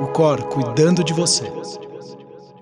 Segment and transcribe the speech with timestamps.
[0.00, 1.50] o Cor cuidando de você.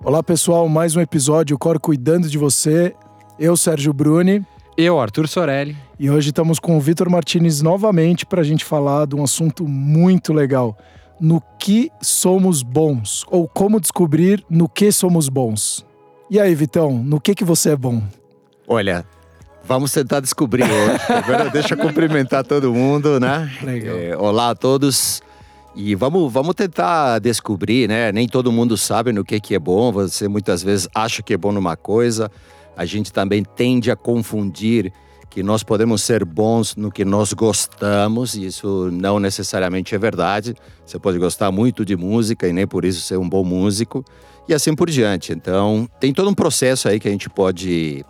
[0.02, 2.94] Olá pessoal, mais um episódio, o Cor cuidando de você.
[3.38, 4.42] Eu, Sérgio Bruni.
[4.74, 5.76] Eu, Arthur Sorelli.
[5.98, 9.68] E hoje estamos com o Vitor Martinez novamente para a gente falar de um assunto
[9.68, 10.76] muito legal.
[11.20, 13.24] No que somos bons?
[13.30, 15.84] Ou como descobrir no que somos bons?
[16.30, 18.02] E aí, Vitão, no que, que você é bom?
[18.66, 19.04] Olha,
[19.62, 20.98] vamos tentar descobrir hoje.
[21.24, 23.50] Primeiro, deixa eu cumprimentar todo mundo, né?
[23.62, 23.96] Legal.
[23.96, 25.22] É, olá a todos.
[25.76, 28.10] E vamos, vamos tentar descobrir, né?
[28.10, 29.92] Nem todo mundo sabe no que, que é bom.
[29.92, 32.30] Você muitas vezes acha que é bom numa coisa.
[32.74, 34.90] A gente também tende a confundir
[35.28, 40.54] que nós podemos ser bons no que nós gostamos, e isso não necessariamente é verdade.
[40.86, 44.02] Você pode gostar muito de música e nem por isso ser um bom músico,
[44.48, 45.34] e assim por diante.
[45.34, 48.02] Então, tem todo um processo aí que a gente pode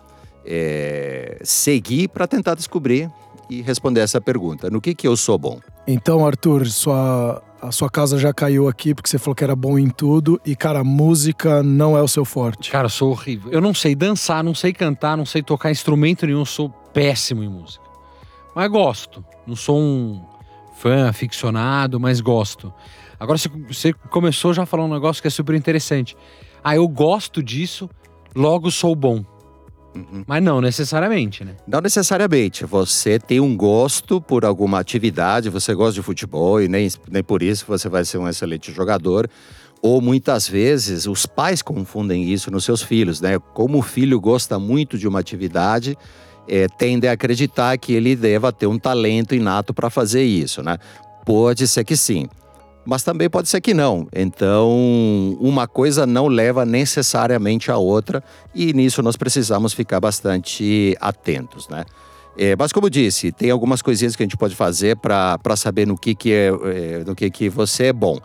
[0.45, 3.11] é, seguir para tentar descobrir
[3.49, 5.59] e responder essa pergunta: no que, que eu sou bom?
[5.87, 9.77] Então, Arthur, sua, a sua casa já caiu aqui porque você falou que era bom
[9.79, 12.71] em tudo e, cara, música não é o seu forte.
[12.71, 13.51] Cara, eu sou horrível.
[13.51, 17.49] Eu não sei dançar, não sei cantar, não sei tocar instrumento nenhum, sou péssimo em
[17.49, 17.83] música.
[18.55, 19.23] Mas gosto.
[19.45, 20.21] Não sou um
[20.77, 22.73] fã aficionado, mas gosto.
[23.19, 26.15] Agora você começou já a falar um negócio que é super interessante.
[26.63, 27.89] Ah, eu gosto disso,
[28.35, 29.23] logo sou bom.
[29.97, 30.23] Uhum.
[30.27, 31.55] Mas não necessariamente, né?
[31.67, 32.65] Não necessariamente.
[32.65, 37.41] Você tem um gosto por alguma atividade, você gosta de futebol e nem, nem por
[37.41, 39.29] isso você vai ser um excelente jogador.
[39.81, 43.39] Ou muitas vezes os pais confundem isso nos seus filhos, né?
[43.53, 45.97] Como o filho gosta muito de uma atividade,
[46.47, 50.77] é, tende a acreditar que ele deva ter um talento inato para fazer isso, né?
[51.25, 52.27] Pode ser que sim,
[52.87, 54.07] mas também pode ser que não.
[54.15, 58.23] Então, uma coisa não leva necessariamente a outra
[58.55, 61.83] e nisso nós precisamos ficar bastante atentos, né?
[62.37, 65.97] É, mas como disse, tem algumas coisinhas que a gente pode fazer para saber no
[65.97, 68.19] que que é, é, no que que você é bom.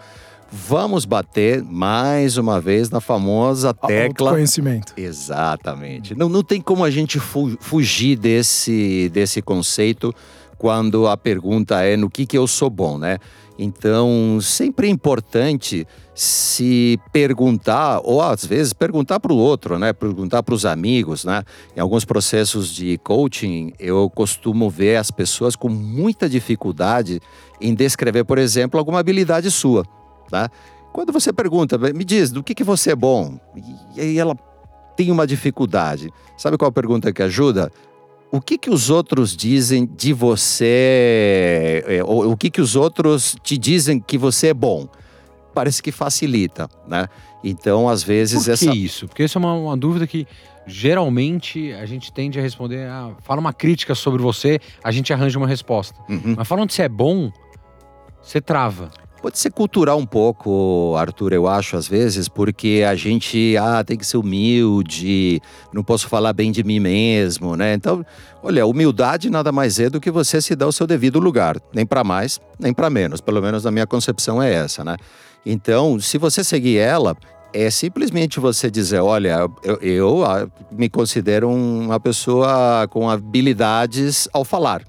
[0.53, 4.33] Vamos bater mais uma vez na famosa tecla.
[4.33, 4.93] Conhecimento.
[4.97, 6.15] Exatamente.
[6.15, 10.15] Não, não tem como a gente fu fugir desse, desse conceito
[10.57, 13.19] quando a pergunta é no que, que eu sou bom, né?
[13.63, 19.93] Então, sempre é importante se perguntar, ou às vezes perguntar para o outro, né?
[19.93, 21.43] Perguntar para os amigos, né?
[21.77, 27.21] Em alguns processos de coaching, eu costumo ver as pessoas com muita dificuldade
[27.61, 29.85] em descrever, por exemplo, alguma habilidade sua.
[30.29, 30.51] Tá?
[30.93, 33.39] Quando você pergunta, me diz, do que, que você é bom?
[33.97, 34.37] E aí ela
[34.97, 36.11] tem uma dificuldade.
[36.37, 37.71] Sabe qual a pergunta que ajuda?
[38.33, 41.85] O que, que os outros dizem de você?
[41.87, 44.89] É, o que, que os outros te dizem que você é bom?
[45.55, 47.09] Parece que facilita, né?
[47.45, 48.39] Então, às vezes.
[48.39, 48.75] Por que essa...
[48.75, 49.07] isso?
[49.07, 50.27] Porque isso é uma, uma dúvida que
[50.67, 52.89] geralmente a gente tende a responder.
[52.89, 55.95] Ah, fala uma crítica sobre você, a gente arranja uma resposta.
[56.09, 56.35] Uhum.
[56.35, 57.31] Mas falando de se é bom,
[58.23, 58.91] você trava.
[59.23, 63.97] Pode ser cultural um pouco, Arthur, eu acho, às vezes, porque a gente ah, tem
[63.97, 65.41] que ser humilde,
[65.73, 67.73] não posso falar bem de mim mesmo, né?
[67.73, 68.05] Então,
[68.43, 71.87] olha, humildade nada mais é do que você se dar o seu devido lugar, nem
[71.87, 73.21] para mais, nem para menos.
[73.21, 74.97] Pelo menos na minha concepção é essa, né?
[75.47, 77.17] Então, se você seguir ela,
[77.53, 84.45] é simplesmente você dizer: olha, eu, eu ah, me considero uma pessoa com habilidades ao
[84.45, 84.83] falar.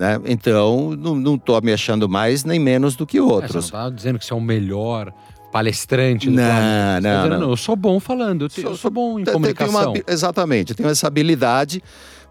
[0.00, 0.18] Né?
[0.24, 3.50] Então, não estou me achando mais nem menos do que outros.
[3.50, 5.12] É, você não está dizendo que você é o melhor
[5.52, 7.00] palestrante do não, planeta.
[7.02, 9.34] Não, tá não, Eu sou bom falando, eu, te, sou, eu sou bom em tem,
[9.34, 9.92] comunicação.
[9.92, 11.82] Uma, exatamente, tenho essa habilidade,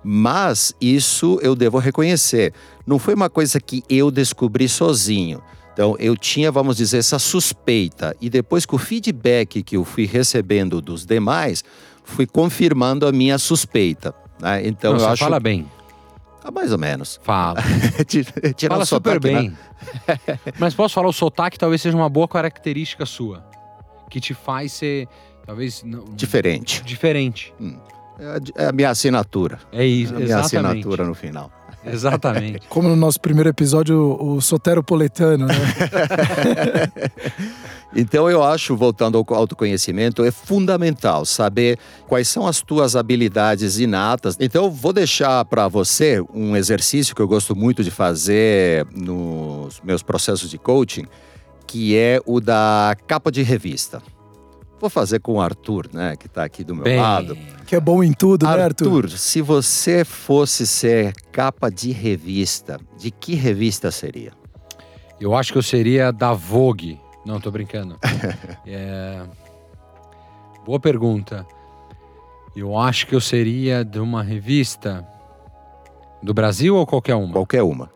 [0.04, 2.56] mas isso eu devo reconhecer.
[2.88, 5.40] Não foi uma coisa que eu descobri sozinho.
[5.72, 8.16] Então, eu tinha, vamos dizer, essa suspeita.
[8.20, 11.64] E depois com o feedback que eu fui recebendo dos demais,
[12.04, 14.12] fui confirmando a minha suspeita.
[14.42, 14.66] Né?
[14.68, 15.24] Então, Não, eu acho...
[15.24, 15.68] fala bem.
[16.50, 17.20] Ah, mais ou menos.
[17.22, 17.60] Fala.
[18.08, 19.50] Tira Fala super bem.
[19.50, 20.40] Né?
[20.58, 23.46] Mas posso falar, o sotaque talvez seja uma boa característica sua.
[24.10, 25.08] Que te faz ser,
[25.46, 25.84] talvez...
[25.84, 26.84] Não, diferente.
[26.84, 27.54] Diferente.
[27.62, 27.78] Hum.
[28.56, 29.60] É a minha assinatura.
[29.72, 30.80] É isso, é a minha exatamente.
[30.80, 31.52] assinatura no final.
[31.92, 32.68] Exatamente.
[32.68, 35.56] Como no nosso primeiro episódio, o soteropolitano, né?
[37.96, 41.78] então eu acho, voltando ao autoconhecimento, é fundamental saber
[42.08, 44.36] quais são as tuas habilidades inatas.
[44.40, 49.82] Então eu vou deixar para você um exercício que eu gosto muito de fazer nos
[49.82, 51.06] meus processos de coaching,
[51.66, 54.02] que é o da capa de revista.
[54.80, 57.00] Vou fazer com o Arthur, né, que está aqui do meu Bem...
[57.00, 57.38] lado.
[57.66, 58.96] Que é bom em tudo, Arthur, né, Arthur?
[59.04, 64.32] Arthur, se você fosse ser capa de revista, de que revista seria?
[65.20, 67.00] Eu acho que eu seria da Vogue.
[67.26, 67.98] Não, tô brincando.
[68.66, 69.22] é...
[70.66, 71.46] Boa pergunta.
[72.56, 75.06] Eu acho que eu seria de uma revista
[76.24, 77.34] do Brasil ou qualquer uma?
[77.34, 77.90] Qualquer uma.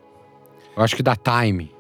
[0.75, 1.71] Eu acho que da Time.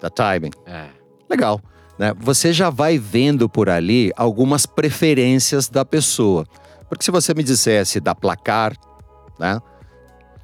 [0.00, 0.50] Da Time.
[0.66, 0.88] É.
[1.28, 1.60] Legal.
[2.02, 6.44] Né, você já vai vendo por ali algumas preferências da pessoa.
[6.88, 8.72] Porque se você me dissesse da placar,
[9.38, 9.60] né?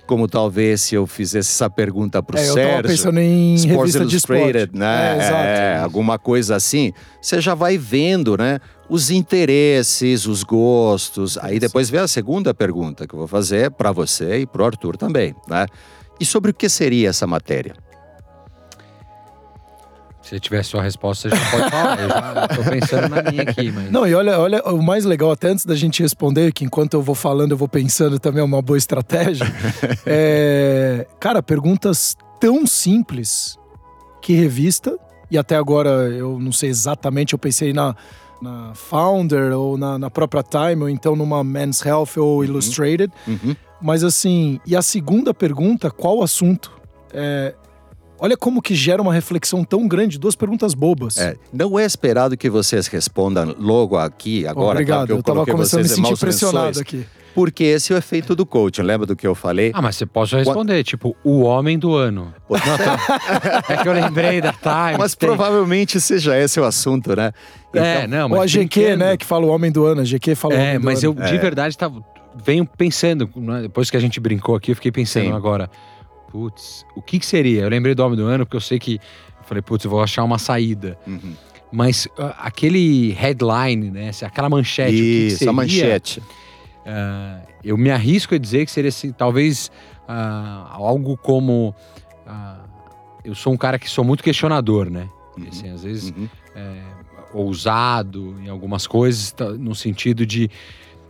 [0.06, 2.76] Como talvez se eu fizesse essa pergunta para o É, eu Sérgio.
[2.76, 4.40] tava pensando em Sports revista de esporte.
[4.40, 5.18] Illustrated, né?
[5.18, 5.74] É.
[5.74, 6.92] É, alguma coisa assim.
[7.20, 8.60] Você já vai vendo, né?
[8.88, 11.36] Os interesses, os gostos.
[11.38, 14.64] Aí depois vem a segunda pergunta que eu vou fazer para você e para o
[14.64, 15.66] Arthur também, né?
[16.20, 17.74] E sobre o que seria essa matéria?
[20.28, 22.00] Se tiver sua resposta, você já pode falar.
[22.00, 23.90] Eu já tô pensando na minha aqui, mas.
[23.90, 27.02] Não, e olha, olha, o mais legal, até antes da gente responder, que enquanto eu
[27.02, 29.46] vou falando, eu vou pensando também é uma boa estratégia.
[30.04, 33.58] é, cara, perguntas tão simples
[34.20, 34.98] que revista,
[35.30, 37.96] e até agora eu não sei exatamente, eu pensei na,
[38.42, 43.10] na Founder ou na, na própria Time, ou então numa Men's Health ou Illustrated.
[43.26, 43.56] Uhum.
[43.80, 46.70] Mas assim, e a segunda pergunta, qual o assunto?
[47.14, 47.54] É,
[48.18, 51.18] olha como que gera uma reflexão tão grande, duas perguntas bobas.
[51.18, 54.72] É, não é esperado que vocês respondam logo aqui, agora.
[54.72, 57.06] Obrigado, claro que eu, eu tava começando a me sentir pressionado lençóis, aqui.
[57.34, 58.82] Porque esse é o efeito do coaching.
[58.82, 59.70] Lembra do que eu falei?
[59.72, 62.34] Ah, mas você pode já responder, tipo, o homem do ano.
[63.68, 64.98] É que eu lembrei da Time.
[64.98, 67.32] Mas tem- provavelmente seja esse o assunto, né?
[67.74, 69.04] É, não, mas Ou a GQ, brincando.
[69.04, 71.04] né, que fala o homem do ano, a GQ fala o É, homem do mas
[71.04, 71.16] ano.
[71.20, 72.02] eu de verdade tava,
[72.44, 75.32] venho pensando, né, depois que a gente brincou aqui, eu fiquei pensando Sim.
[75.32, 75.70] agora,
[76.30, 77.62] putz, o que que seria?
[77.62, 80.02] Eu lembrei do Homem do Ano porque eu sei que, eu falei, putz, eu vou
[80.02, 80.98] achar uma saída.
[81.06, 81.34] Uhum.
[81.70, 85.50] Mas ah, aquele headline, né, aquela manchete, o que que Isso, seria?
[85.50, 86.22] a manchete.
[86.86, 89.70] Ah, eu me arrisco a dizer que seria assim, talvez
[90.06, 91.74] ah, algo como
[93.24, 95.08] eu sou um cara que sou muito questionador, né?
[95.36, 95.46] Uhum.
[95.48, 96.28] Assim, às vezes Uhum.
[96.54, 96.82] é,
[97.34, 100.50] ousado em algumas coisas, tá, no sentido de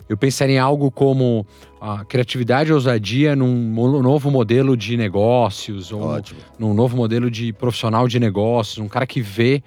[0.09, 1.47] eu pensaria em algo como
[1.81, 6.41] a criatividade e ousadia num novo modelo de negócios, ou Ótimo.
[6.59, 9.63] num novo modelo de profissional de negócios, um cara que vê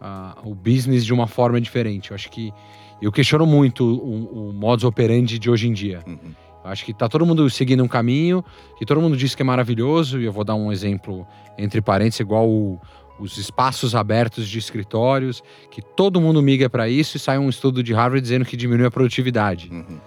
[0.00, 2.10] ah, o business de uma forma diferente.
[2.10, 2.52] Eu acho que
[3.00, 6.00] eu questiono muito o, o modus operandi de hoje em dia.
[6.06, 6.18] Uhum.
[6.64, 8.44] Eu acho que tá todo mundo seguindo um caminho
[8.78, 11.26] que todo mundo diz que é maravilhoso, e eu vou dar um exemplo
[11.56, 12.78] entre parênteses, igual o-
[13.18, 17.82] os espaços abertos de escritórios, que todo mundo migra para isso e sai um estudo
[17.82, 19.68] de Harvard dizendo que diminui a produtividade.
[19.70, 19.98] Uhum.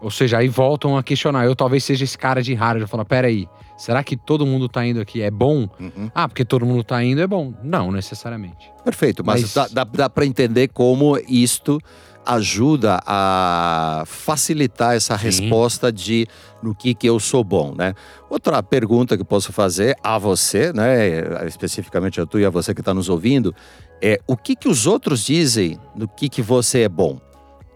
[0.00, 1.46] Ou seja, aí voltam a questionar.
[1.46, 2.90] Eu talvez seja esse cara de Harvard.
[2.90, 5.68] Falo, peraí, será que todo mundo tá indo aqui é bom?
[5.80, 6.10] Uhum.
[6.14, 7.54] Ah, porque todo mundo tá indo é bom.
[7.62, 8.70] Não, necessariamente.
[8.84, 11.80] Perfeito, mas, Mas- dá, dá, dá para entender como isto
[12.26, 15.24] ajuda a facilitar essa Sim.
[15.24, 16.26] resposta de
[16.62, 17.94] no que, que eu sou bom, né?
[18.30, 22.80] Outra pergunta que posso fazer a você, né, especificamente a tu e a você que
[22.80, 23.54] está nos ouvindo,
[24.02, 27.20] é o que, que os outros dizem no que, que você é bom,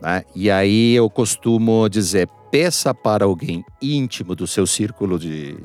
[0.00, 0.22] né?
[0.34, 5.58] E aí eu costumo dizer, peça para alguém íntimo do seu círculo de, de,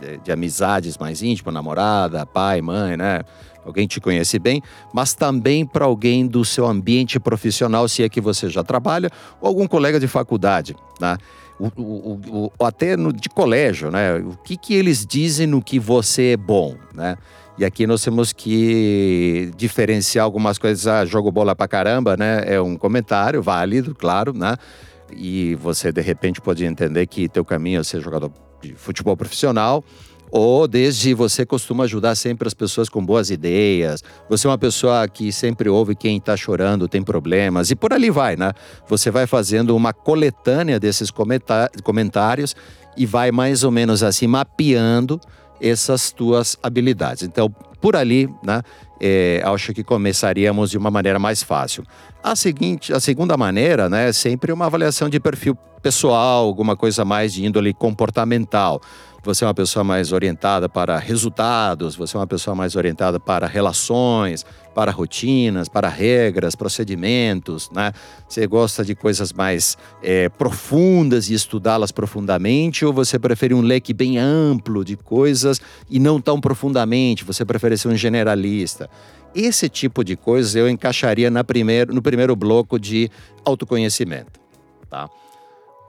[0.00, 3.22] de- de amizades mais íntimo, namorada, pai, mãe, né?
[3.66, 4.62] Alguém te conhece bem,
[4.94, 9.10] mas também para alguém do seu ambiente profissional, se é que você já trabalha,
[9.40, 11.18] ou algum colega de faculdade, né?
[11.58, 12.20] O, o-
[12.58, 14.16] o- até no, de colégio, né?
[14.18, 17.16] O que, que eles dizem no que você é bom, né?
[17.58, 20.86] E aqui nós temos que diferenciar algumas coisas.
[20.86, 22.42] Ah, jogo bola pra caramba, né?
[22.46, 24.56] É um comentário válido, claro, né?
[25.16, 28.30] E você, de repente, pode entender que teu caminho é ser jogador
[28.62, 29.82] de futebol profissional.
[30.38, 34.04] Ou desde você costuma ajudar sempre as pessoas com boas ideias.
[34.28, 37.70] Você é uma pessoa que sempre ouve quem está chorando, tem problemas.
[37.70, 38.52] E por ali vai, né?
[38.86, 41.10] Você vai fazendo uma coletânea desses
[41.82, 42.54] comentários
[42.98, 45.18] e vai mais ou menos assim mapeando
[45.58, 47.22] essas tuas habilidades.
[47.22, 47.48] Então,
[47.80, 48.60] por ali, né,
[49.00, 51.82] é, acho que começaríamos de uma maneira mais fácil.
[52.22, 57.06] A seguinte, a segunda maneira, né, é sempre uma avaliação de perfil pessoal, alguma coisa
[57.06, 58.82] mais de índole comportamental.
[59.26, 63.48] Você é uma pessoa mais orientada para resultados, você é uma pessoa mais orientada para
[63.48, 67.92] relações, para rotinas, para regras, procedimentos, né?
[68.28, 73.92] Você gosta de coisas mais é, profundas e estudá-las profundamente, ou você prefere um leque
[73.92, 77.24] bem amplo de coisas e não tão profundamente?
[77.24, 78.88] Você prefere ser um generalista?
[79.34, 83.10] Esse tipo de coisas eu encaixaria na primeiro, no primeiro bloco de
[83.44, 84.38] autoconhecimento,
[84.88, 85.10] tá?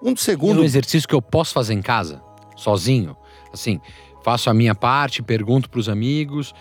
[0.01, 2.19] Um segundo um exercício que eu posso fazer em casa,
[2.55, 3.15] sozinho.
[3.59, 3.79] Assim,
[4.23, 6.53] faço a minha parte, pergunto pros amigos,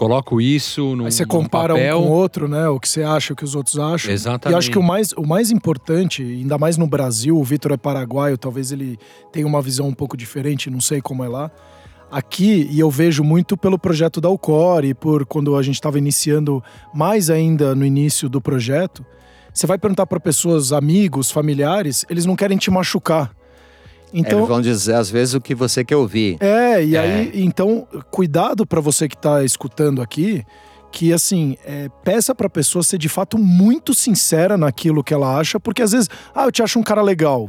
[0.00, 1.98] coloco isso num, Aí você compara papel.
[1.98, 2.66] um com o outro, né?
[2.68, 4.10] O que você acha, o que os outros acham.
[4.10, 4.56] Exatamente.
[4.56, 7.76] E acho que o mais, o mais importante, ainda mais no Brasil, o Vitor é
[7.76, 8.98] paraguaio, talvez ele
[9.30, 11.50] tenha uma visão um pouco diferente, não sei como é lá.
[12.10, 15.98] Aqui, e eu vejo muito pelo projeto da Alcor e por quando a gente estava
[15.98, 16.64] iniciando,
[16.94, 19.04] mais ainda no início do projeto,
[19.52, 23.32] você vai perguntar para pessoas, amigos, familiares, eles não querem te machucar.
[24.12, 26.36] Então, Eles vão dizer às vezes o que você quer ouvir.
[26.40, 27.00] é, e É.
[27.00, 30.44] aí, então, cuidado para você que tá escutando aqui,
[30.92, 35.60] que assim, é, peça pra pessoa ser de fato muito sincera naquilo que ela acha,
[35.60, 37.48] porque às vezes, ah, eu te acho um cara legal.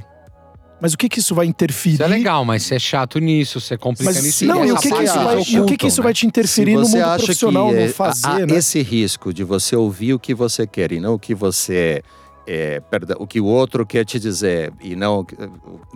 [0.80, 1.94] Mas o que que isso vai interferir?
[1.94, 4.46] Isso é legal, mas você é chato nisso, você complica Mas nisso.
[4.46, 6.04] não, e o que, que isso vai, e o que, que ocultam, isso né?
[6.04, 8.56] vai te interferir no mundo acha profissional, que é, no fazer, há né?
[8.56, 12.02] esse risco de você ouvir o que você quer e não o que você é,
[12.90, 15.20] perdão, o que o outro quer te dizer e não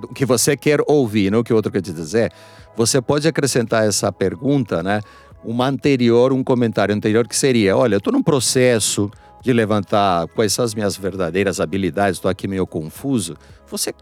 [0.04, 2.32] o que você quer ouvir, não o que o outro quer te dizer,
[2.75, 5.02] você pode acrescentar essa pergunta, né?
[5.44, 9.10] Uma anterior, um comentário anterior que seria: olha, eu estou num processo
[9.42, 13.36] de levantar quais são as minhas verdadeiras habilidades, estou aqui meio confuso.
[13.68, 13.94] Você,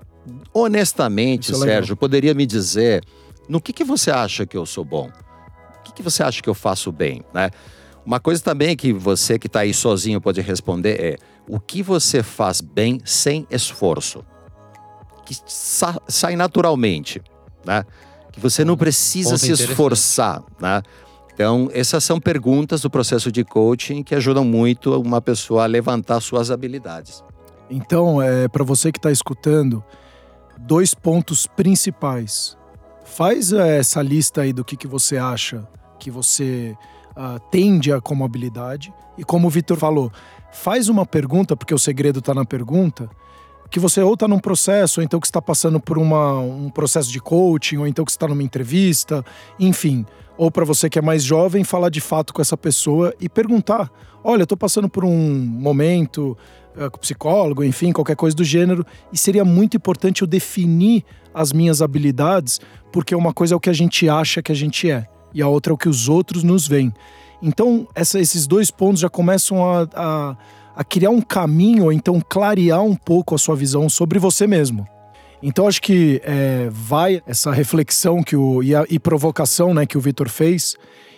[0.54, 1.56] honestamente, é.
[1.56, 3.04] Sérgio, poderia me dizer
[3.48, 5.10] no que, que você acha que eu sou bom?
[5.80, 7.52] O que, que você acha que eu faço bem, né?
[8.06, 12.24] Uma coisa também que você que está aí sozinho pode responder é o que você
[12.24, 14.24] faz bem sem esforço,
[15.26, 17.22] que sa- sai naturalmente,
[17.66, 17.86] né?
[18.32, 20.82] Que você não precisa ponto se esforçar, né?
[21.34, 26.20] Então, essas são perguntas do processo de coaching que ajudam muito uma pessoa a levantar
[26.22, 27.24] suas habilidades.
[27.70, 29.84] Então, é, para você que está escutando,
[30.60, 32.58] dois pontos principais.
[33.04, 35.68] Faz é, essa lista aí do que, que você acha
[36.00, 36.76] que você
[37.16, 38.94] ah, tende a como habilidade.
[39.18, 40.12] E como o Vitor falou,
[40.54, 43.10] faz uma pergunta, porque o segredo está na pergunta,
[43.70, 47.12] que você ou está num processo, ou então que está passando por uma, um processo
[47.12, 49.26] de coaching, ou então que está numa entrevista,
[49.60, 50.06] enfim.
[50.38, 53.92] Ou para você que é mais jovem, falar de fato com essa pessoa e perguntar:
[54.24, 56.38] olha, estou passando por um momento
[56.78, 61.52] eh, com psicólogo, enfim, qualquer coisa do gênero, e seria muito importante eu definir as
[61.52, 65.08] minhas habilidades, porque uma coisa é o que a gente acha que a gente é,
[65.34, 66.94] e a outra é o que os outros nos veem.
[67.44, 70.38] Então, essa- esses dois pontos já começam a, a,
[70.78, 74.88] a criar um caminho, ou então clarear um pouco a sua visão sobre você mesmo.
[75.42, 79.98] Então, acho que é, vai essa reflexão que o, e, a, e provocação né, que
[79.98, 80.78] o Vitor fez.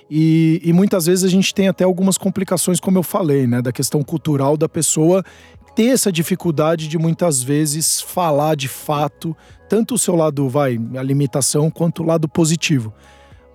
[0.09, 3.71] E, e muitas vezes a gente tem até algumas complicações, como eu falei, né, da
[3.71, 5.23] questão cultural da pessoa
[5.75, 9.35] ter essa dificuldade de muitas vezes falar de fato
[9.67, 12.93] tanto o seu lado, vai, a limitação, quanto o lado positivo.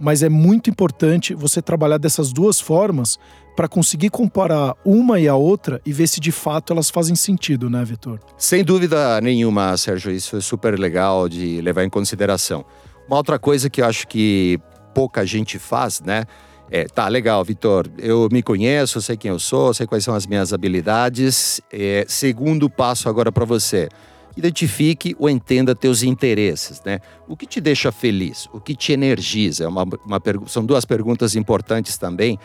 [0.00, 3.18] Mas é muito importante você trabalhar dessas duas formas
[3.54, 7.68] para conseguir comparar uma e a outra e ver se de fato elas fazem sentido,
[7.68, 8.18] né, Vitor?
[8.38, 12.64] Sem dúvida nenhuma, Sérgio, isso é super legal de levar em consideração.
[13.06, 14.58] Uma outra coisa que eu acho que
[14.94, 16.24] pouca gente faz, né?
[16.70, 20.24] É, tá, legal, Vitor, eu me conheço, sei quem eu sou, sei quais são as
[20.24, 21.60] minhas habilidades.
[21.72, 23.88] É, segundo passo agora para você,
[24.36, 27.00] identifique ou entenda teus interesses, né?
[27.28, 28.48] O que te deixa feliz?
[28.52, 29.64] O que te energiza?
[29.64, 32.38] É uma, uma são duas perguntas importantes também,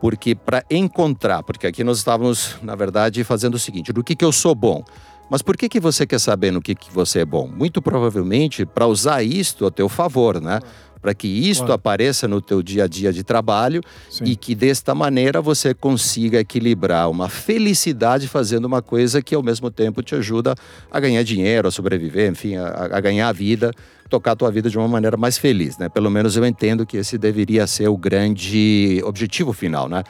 [0.00, 4.24] porque para encontrar, porque aqui nós estávamos, na verdade, fazendo o seguinte: do que, que
[4.24, 4.84] eu sou bom?
[5.30, 7.48] Mas por que, que você quer saber no que, que você é bom?
[7.48, 10.60] Muito provavelmente para usar isto a teu favor, né?
[11.02, 11.72] Para que isto Claro.
[11.74, 14.22] apareça no teu dia a dia de trabalho Sim.
[14.24, 19.68] e que desta maneira você consiga equilibrar uma felicidade fazendo uma coisa que ao mesmo
[19.68, 20.54] tempo te ajuda
[20.90, 23.72] a ganhar dinheiro, a sobreviver, enfim, a, a ganhar a vida,
[24.08, 25.88] tocar a tua vida de uma maneira mais feliz, né?
[25.88, 30.04] Pelo menos eu entendo que esse deveria ser o grande objetivo final, né?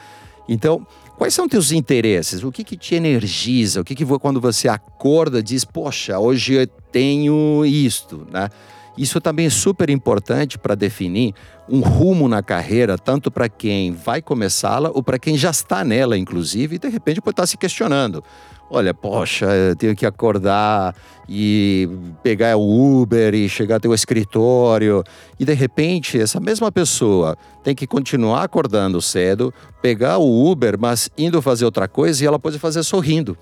[0.47, 0.85] Então,
[1.17, 2.43] quais são teus interesses?
[2.43, 3.81] O que que te energiza?
[3.81, 8.49] O que que quando você acorda diz, poxa, hoje eu tenho isto, né?
[8.97, 11.33] Isso também é super importante para definir
[11.67, 16.17] um rumo na carreira, tanto para quem vai começá-la ou para quem já está nela,
[16.17, 18.23] inclusive, e de repente pode estar se questionando.
[18.69, 20.95] Olha, poxa, eu tenho que acordar
[21.27, 21.87] e
[22.23, 25.03] pegar o Uber e chegar até o escritório.
[25.39, 31.09] E de repente, essa mesma pessoa tem que continuar acordando cedo, pegar o Uber, mas
[31.17, 33.37] indo fazer outra coisa e ela pode fazer sorrindo.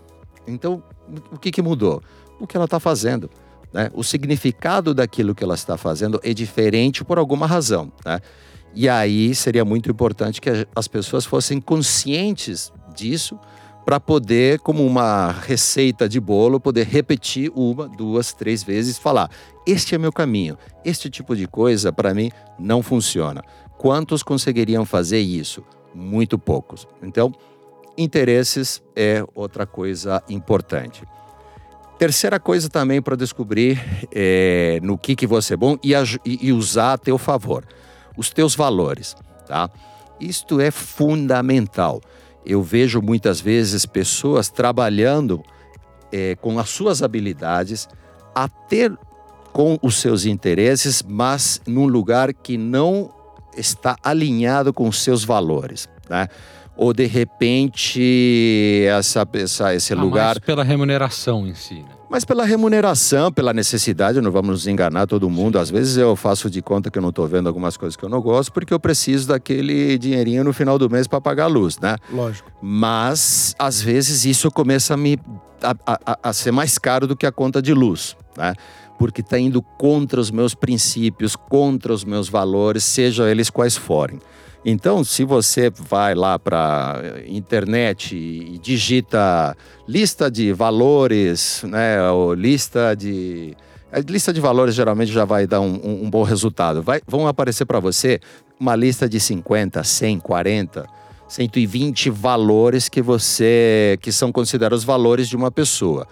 [0.45, 0.83] Então,
[1.31, 2.01] o que, que mudou?
[2.39, 3.29] O que ela está fazendo.
[3.73, 3.89] Né?
[3.93, 7.91] O significado daquilo que ela está fazendo é diferente por alguma razão.
[8.05, 8.19] Né?
[8.73, 13.39] E aí seria muito importante que as pessoas fossem conscientes disso
[13.85, 19.29] para poder, como uma receita de bolo, poder repetir uma, duas, três vezes, falar:
[19.65, 23.43] este é meu caminho, este tipo de coisa para mim não funciona.
[23.77, 25.63] Quantos conseguiriam fazer isso?
[25.93, 26.87] Muito poucos.
[27.01, 27.33] Então,
[27.97, 31.03] interesses é outra coisa importante.
[32.01, 33.79] Terceira coisa também para descobrir
[34.11, 35.93] é, no que, que você é bom e,
[36.25, 37.63] e- usar a teu favor.
[38.17, 39.15] Os teus valores,
[39.47, 39.69] tá?
[40.19, 42.01] Isto é fundamental.
[42.43, 45.43] Eu vejo muitas vezes pessoas trabalhando
[46.11, 47.87] é, com as suas habilidades,
[48.33, 48.89] até
[49.53, 53.13] com os seus interesses, mas num lugar que não
[53.55, 56.27] está alinhado com os seus valores, né?
[56.75, 61.85] Ou de repente essa, essa, esse Ah, lugar mais pela remuneração em si, né?
[62.09, 65.59] mas pela remuneração, pela necessidade, não vamos nos enganar todo mundo.
[65.59, 68.09] Às vezes eu faço de conta que eu não estou vendo algumas coisas que eu
[68.09, 71.77] não gosto, porque eu preciso daquele dinheirinho no final do mês para pagar a luz,
[71.79, 71.95] né?
[72.11, 72.51] Lógico.
[72.61, 75.17] Mas às vezes isso começa a me
[75.61, 78.53] a, a, a ser mais caro do que a conta de luz, né?
[78.97, 84.19] Porque está indo contra os meus princípios, contra os meus valores, sejam eles quais forem.
[84.63, 92.95] Então, se você vai lá para internet e digita lista de valores, né, ou lista
[92.95, 93.55] de
[93.91, 96.81] a lista de valores geralmente já vai dar um, um, um bom resultado.
[96.81, 98.21] Vai, vão aparecer para você
[98.57, 100.87] uma lista de 50, 100, 40,
[101.27, 106.07] 120 valores que você que são considerados valores de uma pessoa.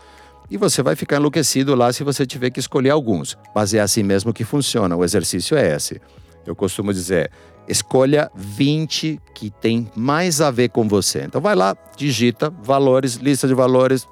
[0.51, 3.37] E você vai ficar enlouquecido lá se você tiver que escolher alguns.
[3.53, 4.95] Mas é assim mesmo que funciona.
[4.95, 6.01] O exercício é esse.
[6.45, 7.29] Eu costumo dizer,
[7.69, 11.23] escolha 20 que tem mais a ver com você.
[11.23, 14.07] Então vai lá, digita valores, lista de valores,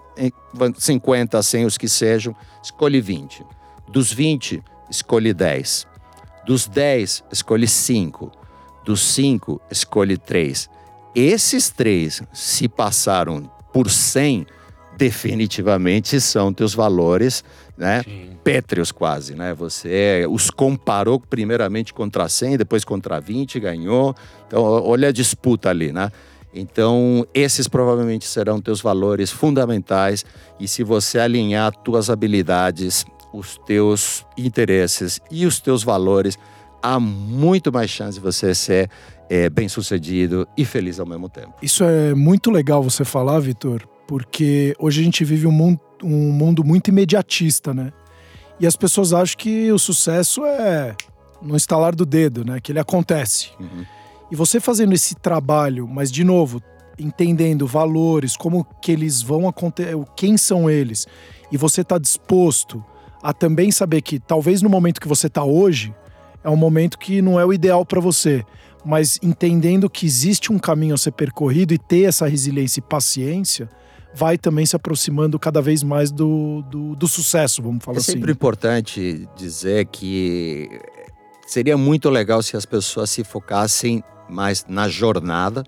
[0.78, 3.44] 50, 100 os que sejam, escolhe 20.
[3.90, 5.88] Dos 20, escolhe 10.
[6.46, 8.32] Dos 10, escolhe 5.
[8.86, 10.70] Dos 5, escolhe 3.
[11.14, 14.46] Esses três, se passaram por 100,
[14.98, 17.44] definitivamente são teus valores,
[17.77, 18.04] né?
[18.04, 18.32] Sim.
[18.44, 19.54] Pétreos quase, né?
[19.54, 24.16] Você os comparou primeiramente contra 100, depois contra 20, ganhou.
[24.48, 26.12] Então, olha a disputa ali, né?
[26.54, 30.25] Então, esses provavelmente serão teus valores fundamentais
[30.60, 36.38] e se você alinhar tuas habilidades, os teus interesses e os teus valores,
[36.82, 38.89] há muito mais chance de você ser
[39.30, 41.54] é, bem-sucedido e feliz ao mesmo tempo.
[41.62, 46.32] Isso é muito legal você falar, Vitor, porque hoje a gente vive um mundo, um
[46.32, 47.92] mundo muito imediatista, né?
[48.60, 50.96] E as pessoas acham que o sucesso é
[51.42, 52.60] no instalar do dedo, né?
[52.60, 53.50] Que ele acontece.
[53.60, 53.86] Uhum.
[54.32, 56.62] E você fazendo esse trabalho, mas de novo,
[56.98, 61.06] entendendo valores, como que eles vão acontecer, quem são eles,
[61.52, 62.84] e você está disposto
[63.22, 65.94] a também saber que talvez no momento que você está hoje
[66.44, 68.44] é um momento que não é o ideal para você,
[68.86, 73.70] mas entendendo que existe um caminho a ser percorrido e ter essa resiliência e paciência,
[74.17, 78.13] vai também se aproximando cada vez mais do, do, do sucesso, vamos falar é assim.
[78.13, 80.82] É sempre importante dizer que
[81.45, 85.63] seria muito legal se as pessoas se focassem mais na jornada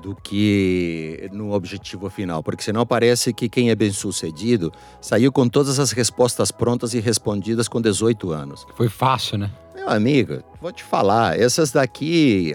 [0.00, 5.48] do que no objetivo final, porque senão parece que quem é bem sucedido saiu com
[5.48, 8.64] todas as respostas prontas e respondidas com 18 anos.
[8.76, 9.50] Foi fácil, né?
[9.74, 12.54] Meu amigo, vou te falar, essas daqui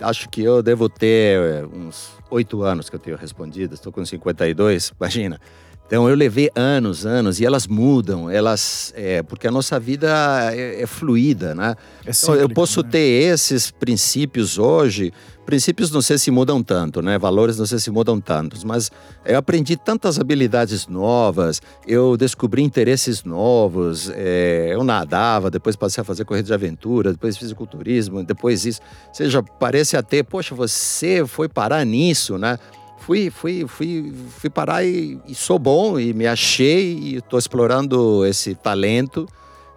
[0.00, 4.04] acho que eu devo ter eh, uns oito anos que eu tenho respondido, estou com
[4.04, 5.40] 52, imagina.
[5.86, 8.92] Então eu levei anos, anos, e elas mudam, elas.
[8.96, 10.08] É, porque a nossa vida
[10.52, 11.76] é, é fluida, né?
[12.04, 12.88] É cíclico, então, eu posso né?
[12.90, 15.12] ter esses princípios hoje.
[15.46, 17.16] Princípios não sei se mudam tanto, né?
[17.18, 18.90] Valores não sei se mudam tantos, mas
[19.24, 26.04] eu aprendi tantas habilidades novas, eu descobri interesses novos, é, eu nadava, depois passei a
[26.04, 28.80] fazer corrida de aventura, depois fisiculturismo, depois isso.
[29.08, 32.58] Ou seja, parece até, poxa, você foi parar nisso, né?
[32.98, 38.26] fui, fui, fui, fui parar e, e sou bom e me achei e estou explorando
[38.26, 39.28] esse talento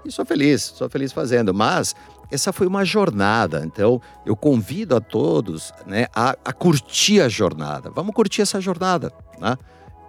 [0.03, 1.53] e sou feliz, sou feliz fazendo.
[1.53, 1.95] Mas
[2.31, 7.89] essa foi uma jornada, então eu convido a todos né, a, a curtir a jornada.
[7.89, 9.57] Vamos curtir essa jornada, né?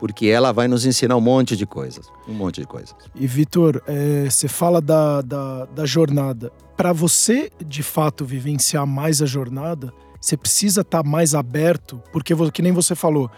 [0.01, 2.95] porque ela vai nos ensinar um monte de coisas, um monte de coisas.
[3.15, 6.51] E Vitor, é, você fala da, da, da jornada.
[6.75, 12.35] Para você, de fato, vivenciar mais a jornada, você precisa estar tá mais aberto, porque,
[12.51, 13.31] que nem você falou,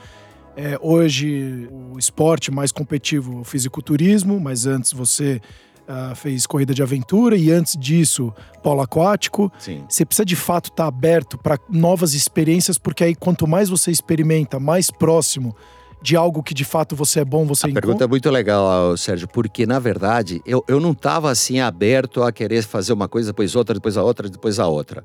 [0.57, 5.41] é, hoje o esporte mais competitivo, o fisiculturismo, mas antes você
[5.89, 9.53] uh, fez corrida de aventura e antes disso polo aquático.
[9.59, 9.85] Sim.
[9.89, 13.91] Você precisa de fato estar tá aberto para novas experiências, porque aí quanto mais você
[13.91, 15.55] experimenta, mais próximo
[16.03, 17.81] de algo que de fato você é bom, você A encontra?
[17.81, 22.33] pergunta é muito legal, Sérgio, porque na verdade eu, eu não estava assim aberto a
[22.33, 25.05] querer fazer uma coisa, depois outra, depois a outra, depois a outra.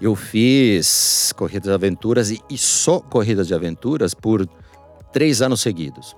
[0.00, 4.48] Eu fiz corridas de aventuras e, e só corridas de aventuras por
[5.12, 6.16] três anos seguidos.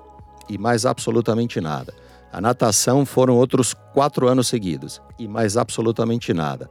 [0.48, 1.92] E mais absolutamente nada.
[2.32, 5.02] A natação foram outros quatro anos seguidos.
[5.18, 6.70] E mais absolutamente nada.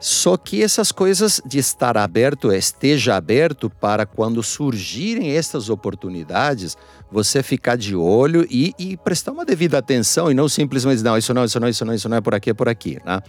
[0.00, 6.76] Só que essas coisas de estar aberto, esteja aberto para quando surgirem essas oportunidades,
[7.10, 11.32] você ficar de olho e, e prestar uma devida atenção e não simplesmente, não, isso
[11.32, 13.22] não, isso não, isso não, isso não é por aqui, é por aqui, né?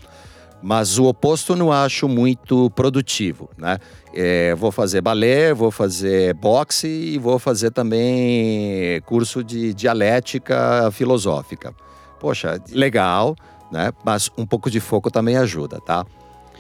[0.62, 3.78] Mas o oposto não acho muito produtivo, né?
[4.16, 11.74] É, vou fazer balé, vou fazer boxe e vou fazer também curso de dialética filosófica.
[12.18, 13.36] Poxa, legal,
[13.70, 13.92] né?
[14.06, 16.06] Mas um pouco de foco também ajuda, tá?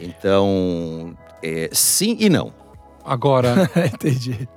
[0.01, 2.51] Então, é, sim e não.
[3.05, 4.49] Agora, Entendi.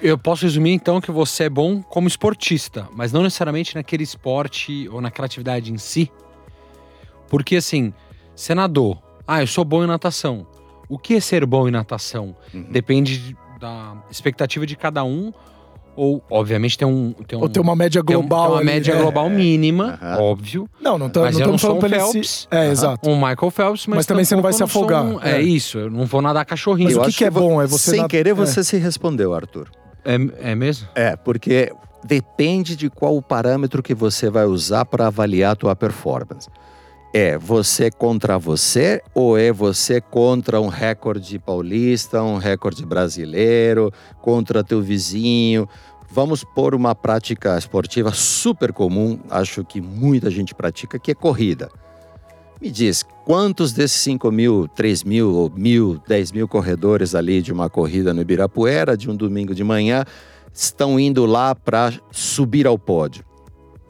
[0.00, 4.88] Eu posso resumir então que você é bom como esportista, mas não necessariamente naquele esporte
[4.88, 6.10] ou naquela atividade em si.
[7.28, 7.92] Porque assim,
[8.34, 10.46] senador, ah, eu sou bom em natação.
[10.88, 12.34] O que é ser bom em natação?
[12.54, 12.66] Uhum.
[12.70, 15.32] Depende de- da expectativa de cada um.
[15.96, 17.14] Ou, obviamente, tem um.
[17.26, 19.00] Tem um Ou tem uma média tem um- global tem uma ali, média né?
[19.00, 20.18] global mínima, Aham.
[20.20, 20.68] óbvio.
[20.78, 22.12] Não, não, Mas não eu não estamos sou falando um.
[22.12, 22.46] Phelps.
[22.50, 23.08] É, exato.
[23.08, 25.02] Um Michael Phelps, mas, Mas também você não vai se afogar.
[25.02, 25.36] um- é.
[25.38, 25.40] É.
[25.42, 26.90] isso, eu não vou nadar cachorrinho.
[26.90, 27.62] Mas o que que é bom?
[27.62, 28.34] É você Sem querer, é.
[28.34, 29.68] você se respondeu, Arthur.
[30.04, 30.86] É, é mesmo?
[30.94, 31.72] É, porque
[32.04, 36.46] depende de qual o parâmetro que você vai usar para avaliar a tua performance.
[37.12, 44.62] É você contra você ou é você contra um recorde paulista, um recorde brasileiro, contra
[44.62, 45.68] teu vizinho?
[46.10, 51.70] Vamos pôr uma prática esportiva super comum, acho que muita gente pratica, que é corrida.
[52.60, 57.52] Me diz, quantos desses 5 mil, 3 mil, ou mil, 10 mil corredores ali de
[57.52, 60.04] uma corrida no Ibirapuera, de um domingo de manhã,
[60.54, 63.24] estão indo lá para subir ao pódio?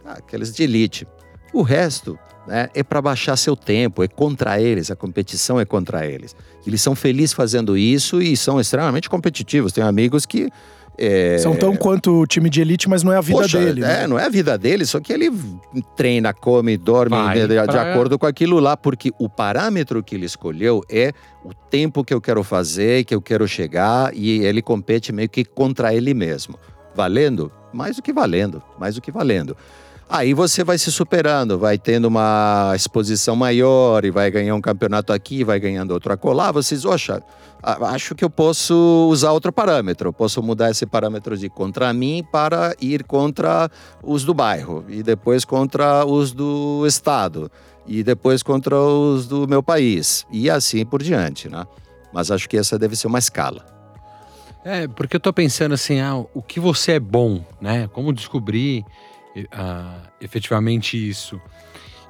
[0.05, 1.07] Ah, aqueles de elite.
[1.57, 6.07] O resto né, é para baixar seu tempo, é contra eles, a competição é contra
[6.07, 6.37] eles.
[6.67, 9.73] Eles são felizes fazendo isso e são extremamente competitivos.
[9.73, 10.51] Tenho amigos que.
[10.99, 13.83] é, São tão quanto o time de elite, mas não é a vida Poxa, dele.
[13.83, 14.07] É, né?
[14.07, 15.33] não é a vida dele, só que ele
[15.97, 20.15] treina, come, dorme Vai de, de pra- acordo com aquilo lá, porque o parâmetro que
[20.15, 24.61] ele escolheu é o tempo que eu quero fazer, que eu quero chegar, e ele
[24.61, 26.59] compete meio que contra ele mesmo.
[26.95, 27.51] Valendo?
[27.73, 29.57] Mais do que valendo, mais do que valendo.
[30.09, 35.13] Aí você vai se superando, vai tendo uma exposição maior e vai ganhar um campeonato
[35.13, 36.53] aqui, vai ganhando outro acolá.
[36.53, 37.21] Vocês, oxa,
[37.63, 40.13] acho que eu posso usar outro parâmetro.
[40.13, 43.69] Posso mudar esse parâmetro de contra mim para ir contra
[44.01, 47.51] os do bairro e depois contra os do estado
[47.85, 51.67] e depois contra os do meu país e assim por diante, né?
[52.13, 53.65] Mas acho que essa deve ser uma escala.
[54.65, 57.89] É, porque eu tô pensando assim, ah, o que você é bom, né?
[57.93, 58.85] Como descobrir
[59.53, 61.41] ah, efetivamente isso.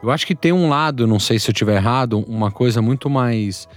[0.02, 3.08] Eu acho que tem um lado, não sei se eu estiver errado, uma coisa muito
[3.10, 3.68] mais.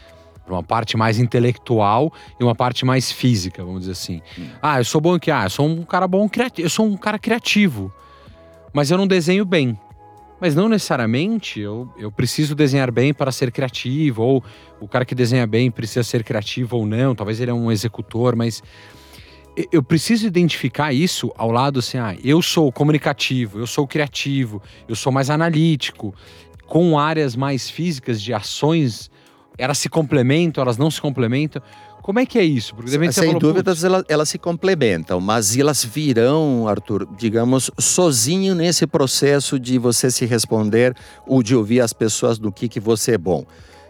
[0.48, 4.20] Uma parte mais intelectual e uma parte mais física, vamos dizer assim.
[4.60, 5.30] Ah, eu sou bom que?
[5.30, 6.66] Ah, eu sou um cara bom criativo.
[6.66, 7.94] Eu sou um cara criativo.
[8.74, 9.80] Mas eu não desenho bem.
[10.40, 14.44] Mas não necessariamente eu, eu preciso desenhar bem para ser criativo, ou
[14.80, 18.36] o cara que desenha bem precisa ser criativo ou não, talvez ele é um executor,
[18.36, 18.64] mas
[19.72, 24.96] eu preciso identificar isso ao lado assim, ah, eu sou comunicativo, eu sou criativo, eu
[24.96, 26.14] sou mais analítico,
[26.68, 29.10] com áreas mais físicas de ações,
[29.58, 31.62] elas se complementam, elas não se complementam.
[32.02, 32.74] Como é que é isso?
[32.74, 38.88] Porque Sem falou, dúvidas, elas, elas se complementam, mas elas virão, Arthur, digamos, sozinho nesse
[38.88, 40.96] processo de você se responder
[41.28, 43.46] ou de ouvir as pessoas do que, que você é bom.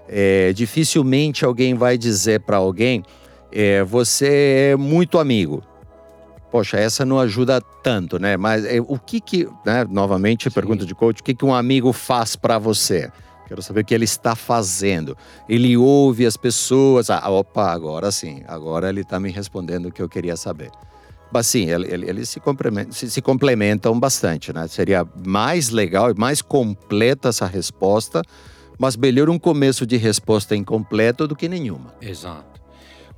[0.08, 3.04] É, dificilmente alguém vai dizer para alguém,
[3.52, 5.64] é, você é muito amigo.
[6.52, 8.36] Poxa, essa não ajuda tanto, né?
[8.36, 11.94] Mas é, o que que, né, novamente, pergunta de coach, o que que um amigo
[11.94, 13.12] faz para você?
[13.48, 15.16] Quero saber o que ele está fazendo.
[15.48, 17.10] Ele ouve as pessoas.
[17.10, 18.44] Ah, opa, agora sim.
[18.48, 20.70] Agora ele está me respondendo o que eu queria saber.
[21.32, 24.68] Mas sim, ele- ele- eles se complementam, se, se complementam bastante, né?
[24.68, 28.22] Seria mais legal e mais completa essa resposta,
[28.80, 31.94] mas melhor um começo de resposta incompleto do que nenhuma.
[32.02, 32.59] Exato.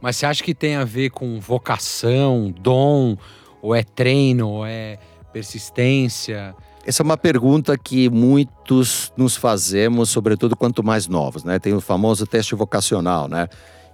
[0.01, 3.15] Mas você acha que tem a ver com vocação, dom,
[3.61, 4.97] ou é treino, ou é
[5.31, 6.55] persistência?
[6.83, 11.59] Essa é uma pergunta que muitos nos fazemos, sobretudo quanto mais novos, né?
[11.59, 13.47] Tem o famoso teste vocacional, né?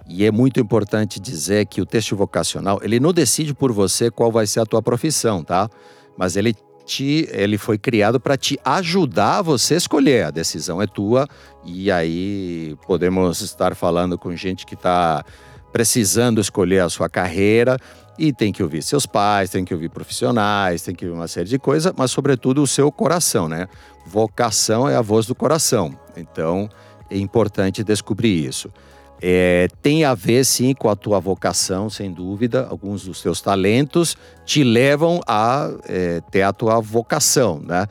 [0.08, 4.32] E é muito importante dizer que o teste vocacional, ele não decide por você qual
[4.32, 5.68] vai ser a tua profissão, tá?
[6.16, 10.24] Mas ele te, ele foi criado para te ajudar a você escolher.
[10.24, 11.28] A decisão é tua
[11.62, 15.22] e aí podemos estar falando com gente que está
[15.72, 17.76] precisando escolher a sua carreira
[18.18, 21.48] e tem que ouvir seus pais, tem que ouvir profissionais, tem que ouvir uma série
[21.48, 23.68] de coisas, mas sobretudo o seu coração, né?
[24.06, 25.96] Vocação é a voz do coração.
[26.16, 26.68] Então
[27.10, 28.70] é importante descobrir isso.
[29.20, 32.66] É, tem a ver sim com a tua vocação, sem dúvida.
[32.70, 37.86] Alguns dos teus talentos te levam a é, ter a tua vocação, né?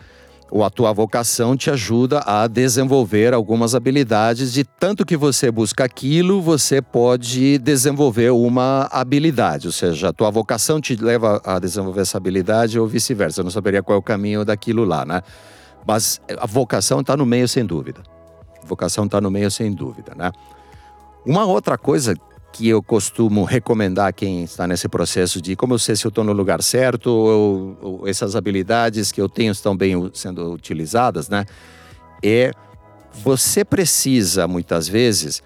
[0.50, 5.84] Ou a tua vocação te ajuda a desenvolver algumas habilidades de tanto que você busca
[5.84, 9.68] aquilo, você pode desenvolver uma habilidade.
[9.68, 13.42] Ou seja, a tua vocação te leva a desenvolver essa habilidade ou vice-versa.
[13.42, 15.22] Eu não saberia qual é o caminho daquilo lá, né?
[15.86, 18.02] Mas a vocação está no meio, sem dúvida.
[18.64, 20.32] A vocação está no meio, sem dúvida, né?
[21.26, 22.16] Uma outra coisa
[22.54, 26.10] que eu costumo recomendar a quem está nesse processo de como eu sei se eu
[26.10, 31.30] estou no lugar certo ou, ou essas habilidades que eu tenho estão bem sendo utilizadas,
[31.30, 31.46] né?
[32.24, 32.52] É
[33.24, 35.42] você precisa muitas vezes,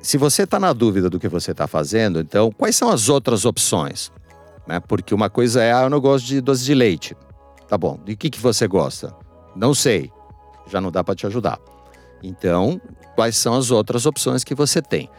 [0.00, 3.44] se você está na dúvida do que você está fazendo, então quais são as outras
[3.44, 4.10] opções?
[4.70, 4.78] né?
[4.78, 7.16] Porque uma coisa é, ah, eu não gosto de doce de leite.
[7.68, 9.14] Tá bom, de que, que você gosta?
[9.56, 10.12] Não sei,
[10.68, 11.58] já não dá para te ajudar.
[12.22, 12.80] Então,
[13.16, 15.10] quais são as outras opções que você tem?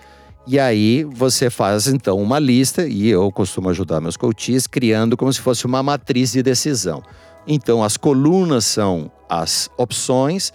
[0.48, 5.32] E aí você faz então uma lista, e eu costumo ajudar meus coaches criando como
[5.32, 7.04] se fosse uma matriz de decisão.
[7.48, 10.52] Então as colunas são as opções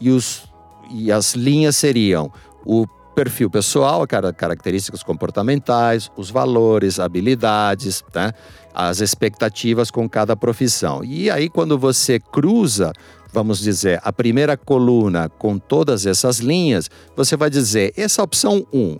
[0.00, 0.44] e, os,
[0.90, 2.32] e as linhas seriam
[2.64, 8.32] o perfil pessoal, características comportamentais, os valores, habilidades, né?
[8.72, 11.02] as expectativas com cada profissão.
[11.02, 12.92] E aí, quando você cruza,
[13.32, 18.98] vamos dizer, a primeira coluna com todas essas linhas, você vai dizer: essa opção 1,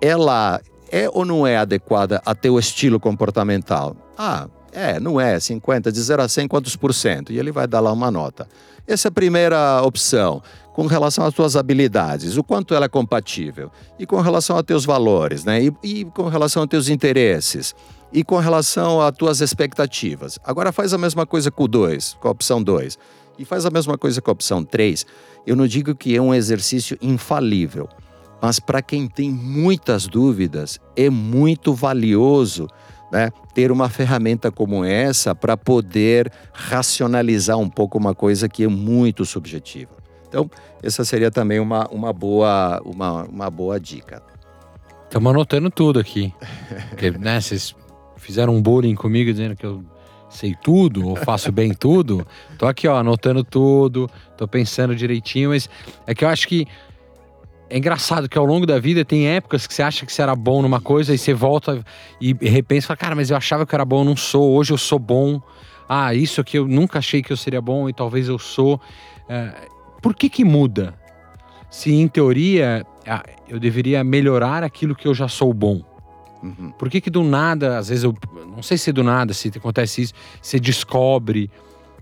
[0.00, 0.60] ela
[0.90, 3.96] é ou não é adequada a teu estilo comportamental?
[4.18, 7.32] Ah, é, não é, 50, de 0 a 100, quantos por cento?
[7.32, 8.48] E ele vai dar lá uma nota.
[8.86, 13.70] Essa é a primeira opção com relação às tuas habilidades, o quanto ela é compatível,
[13.98, 15.62] e com relação a teus valores, né?
[15.62, 17.74] E, e, com relação a teus interesses,
[18.12, 20.38] e com relação a tuas expectativas.
[20.44, 22.98] Agora faz a mesma coisa com o 2, com a opção 2,
[23.38, 25.04] e faz a mesma coisa com a opção 3.
[25.46, 27.88] Eu não digo que é um exercício infalível,
[28.40, 32.68] mas para quem tem muitas dúvidas, é muito valioso
[33.12, 38.68] né, ter uma ferramenta como essa para poder racionalizar um pouco uma coisa que é
[38.68, 40.00] muito subjetiva.
[40.28, 40.48] Então,
[40.82, 44.22] essa seria também uma, uma, boa, uma, uma boa dica.
[45.04, 46.32] Estamos anotando tudo aqui.
[46.88, 47.74] Porque, né, vocês
[48.16, 49.84] fizeram um bullying comigo dizendo que eu
[50.28, 52.24] sei tudo ou faço bem tudo.
[52.56, 55.68] Tô aqui, ó, anotando tudo, tô pensando direitinho, mas
[56.06, 56.64] é que eu acho que
[57.70, 60.34] é engraçado que ao longo da vida tem épocas que você acha que você era
[60.34, 61.84] bom numa coisa e você volta
[62.20, 64.52] e repensa e fala, cara, mas eu achava que eu era bom, eu não sou,
[64.52, 65.40] hoje eu sou bom.
[65.88, 68.80] Ah, isso aqui eu nunca achei que eu seria bom e talvez eu sou.
[69.28, 69.68] É,
[70.02, 70.94] por que que muda?
[71.70, 72.84] Se em teoria
[73.48, 75.80] eu deveria melhorar aquilo que eu já sou bom.
[76.42, 76.72] Uhum.
[76.72, 78.14] Por que que do nada, às vezes eu
[78.48, 81.50] não sei se do nada se acontece isso, você descobre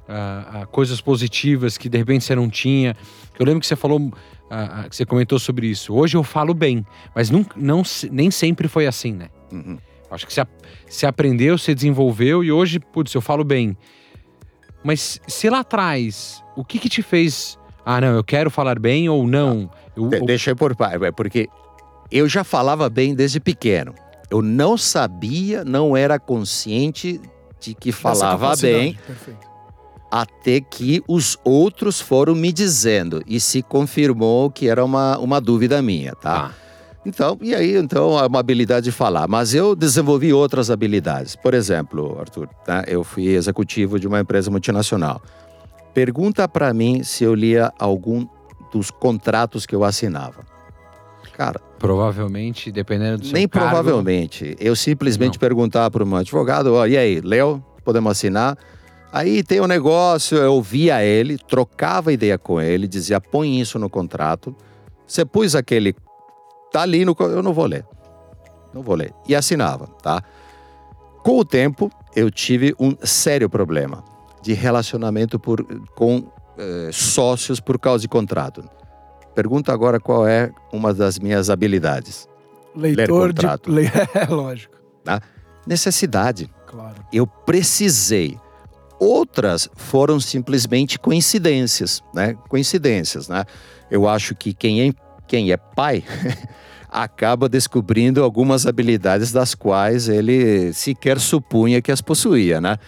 [0.09, 2.96] uh, uh, coisas positivas que de repente você não tinha.
[3.38, 4.11] Eu lembro que você falou,
[4.50, 5.94] uh, que você comentou sobre isso.
[5.94, 6.84] Hoje eu falo bem,
[7.14, 9.28] mas não, não nem sempre foi assim, né?
[9.52, 9.78] Uhum.
[10.11, 10.46] Acho que você,
[10.88, 13.76] você aprendeu, você desenvolveu e hoje, putz, eu falo bem.
[14.82, 17.58] Mas se lá atrás, o que que te fez
[17.90, 19.70] ah, não, eu quero falar bem ou não?
[19.96, 21.48] Eu, De, deixa eu por pai, porque
[22.12, 23.94] eu já falava bem desde pequeno.
[24.30, 27.18] Eu não sabia, não era consciente
[27.58, 28.92] de que falava bem.
[29.06, 29.48] Perfeito.
[30.10, 35.82] Até que os outros foram me dizendo e se confirmou que era uma, uma dúvida
[35.82, 36.50] minha, tá?
[36.50, 36.68] Ah.
[37.04, 39.26] Então, e aí, então, é uma habilidade de falar.
[39.28, 41.36] Mas eu desenvolvi outras habilidades.
[41.36, 42.84] Por exemplo, Arthur, tá?
[42.86, 45.22] eu fui executivo de uma empresa multinacional.
[45.94, 48.26] Pergunta para mim se eu lia algum
[48.72, 50.44] dos contratos que eu assinava.
[51.32, 51.60] Cara.
[51.78, 54.56] Provavelmente, dependendo do seu Nem cargo, provavelmente.
[54.58, 55.40] Eu simplesmente não.
[55.40, 57.62] perguntava para um advogado: ó, e aí, leu?
[57.84, 58.58] Podemos assinar?
[59.12, 63.88] Aí tem um negócio, eu ouvia ele, trocava ideia com ele, dizia: põe isso no
[63.88, 64.54] contrato.
[65.06, 65.94] Você pôs aquele.
[66.70, 67.16] Tá ali no.
[67.18, 67.86] Eu não vou ler.
[68.72, 69.14] Não vou ler.
[69.26, 70.22] E assinava, tá?
[71.22, 74.04] Com o tempo, eu tive um sério problema
[74.42, 78.64] de relacionamento por, com eh, sócios por causa de contrato.
[79.34, 82.28] Pergunta agora qual é uma das minhas habilidades.
[82.74, 83.46] Leitor de...
[84.14, 84.76] É, lógico.
[85.04, 85.20] Tá?
[85.66, 86.50] Necessidade.
[86.66, 86.96] Claro.
[87.12, 88.38] Eu precisei.
[88.98, 92.37] Outras foram simplesmente coincidências, né?
[92.48, 93.44] Coincidências, né?
[93.90, 94.92] Eu acho que quem é,
[95.26, 96.04] quem é pai
[96.90, 102.78] acaba descobrindo algumas habilidades das quais ele sequer supunha que as possuía, né?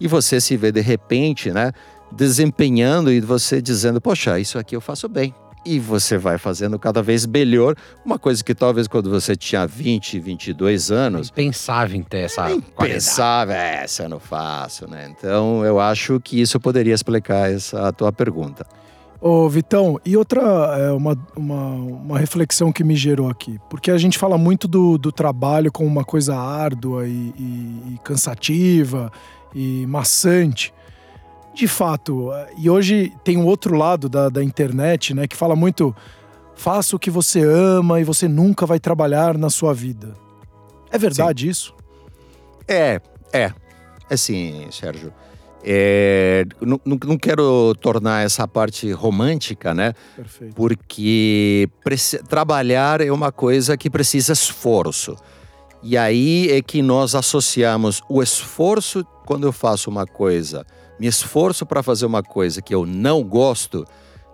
[0.00, 1.72] e você se vê de repente, né,
[2.10, 5.34] desempenhando e você dizendo, poxa, isso aqui eu faço bem.
[5.68, 10.18] E você vai fazendo cada vez melhor, uma coisa que talvez quando você tinha 20,
[10.18, 11.30] 22 anos.
[11.30, 12.46] Pensável em ter essa.
[12.78, 15.12] Pensável, é, essa eu não faço, né?
[15.14, 18.66] Então eu acho que isso poderia explicar essa a tua pergunta.
[19.20, 23.58] Ô, Vitão, e outra, é, uma, uma, uma, reflexão que me gerou aqui.
[23.68, 28.00] Porque a gente fala muito do, do trabalho como uma coisa árdua e, e, e
[28.02, 29.12] cansativa
[29.54, 30.72] e maçante.
[31.58, 35.92] De fato, e hoje tem um outro lado da, da internet, né, que fala muito:
[36.54, 40.14] faça o que você ama e você nunca vai trabalhar na sua vida.
[40.88, 41.50] É verdade Sim.
[41.50, 41.74] isso?
[42.68, 43.00] É,
[43.32, 43.52] é.
[44.08, 45.12] É sim, Sérgio.
[45.64, 49.94] É, não, não, quero tornar essa parte romântica, né?
[50.14, 50.54] Perfeito.
[50.54, 51.68] Porque
[52.28, 55.16] trabalhar é uma coisa que precisa esforço.
[55.82, 60.66] E aí é que nós associamos o esforço quando eu faço uma coisa,
[60.98, 63.84] me esforço para fazer uma coisa que eu não gosto,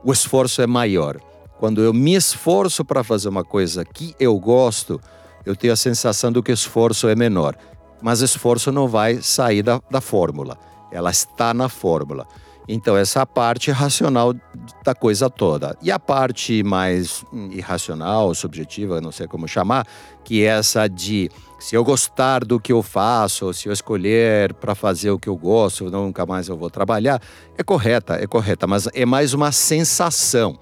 [0.04, 1.20] o esforço é maior.
[1.59, 5.00] Quando eu me esforço para fazer uma coisa que eu gosto,
[5.44, 7.57] eu tenho a sensação do que o esforço é menor.
[8.02, 10.59] mas esforço não vai sair da, da fórmula.
[10.92, 12.26] Ela está na fórmula.
[12.66, 14.35] Então, essa é parte racional
[14.83, 15.77] da coisa toda.
[15.83, 19.87] E a parte mais irracional, subjetiva, não sei como chamar,
[20.24, 24.74] que é essa de se eu gostar do que eu faço, se eu escolher para
[24.74, 27.20] fazer o que eu gosto, nunca mais eu vou trabalhar,
[27.57, 30.59] é correta, é correta, mas é mais uma sensação.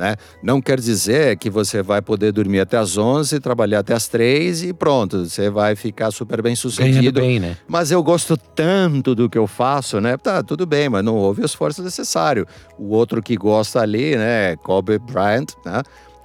[0.00, 0.16] Né?
[0.42, 4.62] Não quer dizer que você vai poder dormir até as 11, trabalhar até as 3
[4.62, 7.20] e pronto, você vai ficar super bem sucedido.
[7.20, 7.58] Bem, né?
[7.68, 10.16] Mas eu gosto tanto do que eu faço, né?
[10.16, 12.46] Tá, tudo bem, mas não houve o esforço necessário.
[12.78, 15.82] O outro que gosta ali, né, Kobe Bryant, né?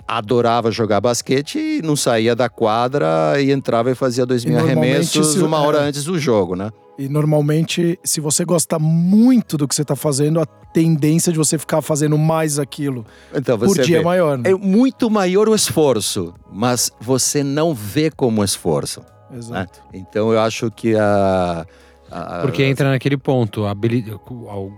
[0.08, 5.34] adorava jogar basquete e não saía da quadra e entrava e fazia dois mil arremessos
[5.34, 6.72] se, uma hora é, antes do jogo, né?
[6.98, 11.58] E normalmente, se você gosta muito do que você está fazendo, a tendência de você
[11.58, 14.38] ficar fazendo mais aquilo então, por dia é vê, é maior.
[14.38, 14.52] Né?
[14.52, 19.02] É muito maior o esforço, mas você não vê como esforço.
[19.30, 19.38] Né?
[19.38, 19.82] Exato.
[19.92, 20.00] Né?
[20.00, 21.66] Então eu acho que a
[22.42, 24.20] porque entra naquele ponto, habilidade,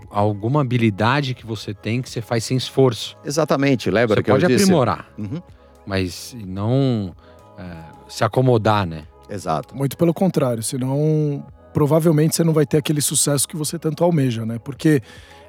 [0.10, 3.18] alguma habilidade que você tem que você faz sem esforço.
[3.24, 4.64] Exatamente, lembra você que pode eu disse?
[4.64, 5.42] aprimorar, uhum.
[5.86, 7.14] mas não
[7.58, 7.64] é,
[8.08, 9.04] se acomodar, né?
[9.30, 9.76] Exato.
[9.76, 11.46] Muito pelo contrário, senão
[11.78, 14.58] provavelmente você não vai ter aquele sucesso que você tanto almeja, né?
[14.58, 15.00] Porque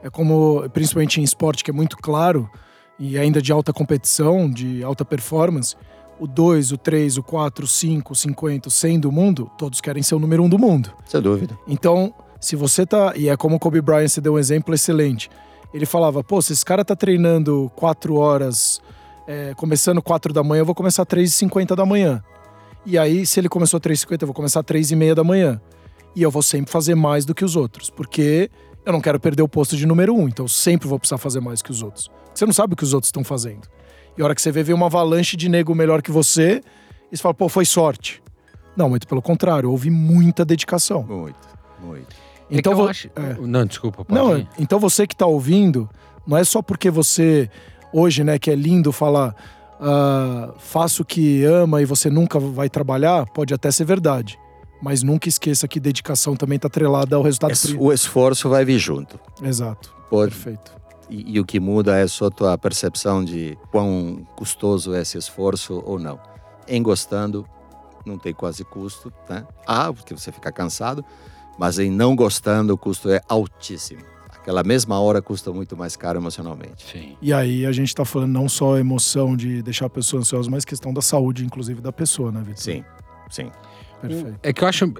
[0.02, 2.50] é como, principalmente em esporte que é muito claro
[2.98, 5.74] e ainda de alta competição, de alta performance,
[6.20, 9.80] o 2, o 3, o 4, o 5, o 50, o 100 do mundo, todos
[9.80, 10.92] querem ser o número 1 um do mundo.
[11.06, 11.58] Sem dúvida.
[11.66, 13.14] Então, se você tá.
[13.16, 15.30] E é como o Kobe Bryant se deu um exemplo excelente.
[15.72, 18.82] Ele falava: pô, se esse cara tá treinando 4 horas,
[19.26, 22.22] é, começando 4 da manhã, eu vou começar 3h50 da manhã.
[22.84, 25.58] E aí, se ele começou 3h50, eu vou começar 3h30 da manhã.
[26.18, 28.50] E eu vou sempre fazer mais do que os outros, porque
[28.84, 30.20] eu não quero perder o posto de número 1.
[30.20, 32.10] Um, então, eu sempre vou precisar fazer mais que os outros.
[32.34, 33.68] Você não sabe o que os outros estão fazendo.
[34.16, 36.60] E a hora que você vê, vem uma avalanche de nego melhor que você,
[37.12, 38.20] e você fala, pô, foi sorte.
[38.76, 41.04] Não, muito pelo contrário, houve muita dedicação.
[41.04, 41.38] Muito,
[41.80, 42.16] muito.
[42.50, 43.08] É então, é acho...
[43.14, 43.36] é.
[43.40, 44.48] Não, desculpa, pode Não, ir.
[44.58, 45.88] então você que está ouvindo,
[46.26, 47.48] não é só porque você,
[47.92, 49.36] hoje, né, que é lindo falar,
[49.78, 54.36] uh, faça o que ama e você nunca vai trabalhar, pode até ser verdade.
[54.80, 57.52] Mas nunca esqueça que dedicação também está atrelada ao resultado.
[57.52, 59.18] Es, o esforço vai vir junto.
[59.42, 59.94] Exato.
[60.08, 60.72] Pode, Perfeito.
[61.10, 65.82] E, e, o que muda é só tua percepção de quão custoso é esse esforço
[65.84, 66.20] ou não.
[66.66, 67.46] Em gostando,
[68.04, 69.46] não tem quase custo, né?
[69.66, 71.04] Ah, porque você fica cansado,
[71.58, 74.02] mas em não gostando, o custo é altíssimo.
[74.30, 76.90] Aquela mesma hora custa muito mais caro emocionalmente.
[76.90, 77.16] Sim.
[77.20, 80.50] E aí a gente está falando não só a emoção de deixar a pessoa ansiosa,
[80.50, 82.62] mas questão da saúde, inclusive, da pessoa, né, Vitor?
[82.62, 82.84] Sim,
[83.28, 83.50] sim.
[84.00, 84.38] Perfeito.
[84.42, 84.92] É que eu acho.